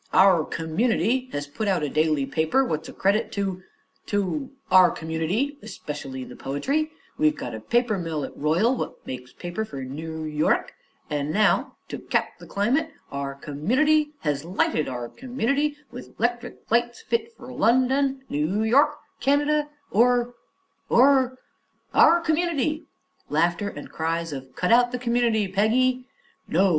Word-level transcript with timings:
Our 0.13 0.45
community 0.45 1.29
hes 1.31 1.45
put 1.45 1.67
out 1.67 1.83
a 1.83 1.87
daily 1.89 2.25
paper 2.25 2.65
what's 2.65 2.89
a 2.89 2.91
credit 2.91 3.31
to 3.33 3.61
to 4.07 4.49
our 4.71 4.89
community, 4.89 5.59
especially 5.61 6.23
the 6.23 6.35
poetry; 6.35 6.89
we've 7.19 7.35
got 7.37 7.53
a 7.53 7.59
paper 7.59 7.99
mill 7.99 8.23
at 8.23 8.35
Royal 8.35 8.75
what 8.75 9.05
makes 9.05 9.31
paper 9.31 9.63
fer 9.63 9.83
New 9.83 10.23
Yoruk; 10.23 10.73
an' 11.11 11.31
now, 11.31 11.75
to 11.87 11.99
cap 11.99 12.39
the 12.39 12.47
climate, 12.47 12.89
our 13.11 13.35
community 13.35 14.15
hes 14.21 14.43
lighted 14.43 14.89
our 14.89 15.07
community 15.07 15.77
with 15.91 16.15
'lectric 16.17 16.55
lights 16.71 17.03
fit 17.03 17.37
fer 17.37 17.51
Lundon, 17.51 18.21
New 18.27 18.63
Yoruk, 18.63 18.97
Canada 19.19 19.69
or 19.91 20.33
or 20.89 21.13
or 21.37 21.37
our 21.93 22.21
community. 22.21 22.87
(Laughter 23.29 23.69
and 23.69 23.91
cries 23.91 24.33
of 24.33 24.55
"Cut 24.55 24.71
out 24.71 24.91
the 24.91 24.97
community, 24.97 25.47
Peggy!") 25.47 26.07
No! 26.47 26.69